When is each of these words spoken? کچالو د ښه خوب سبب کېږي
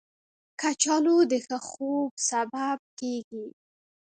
کچالو 0.59 1.17
د 1.31 1.33
ښه 1.45 1.57
خوب 1.67 2.11
سبب 2.29 2.77
کېږي 2.99 3.45